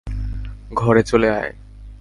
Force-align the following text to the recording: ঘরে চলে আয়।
ঘরে 0.73 1.01
চলে 1.03 1.29
আয়। 1.29 1.51